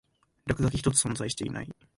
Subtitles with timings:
[0.47, 1.69] 落書き一つ存在していない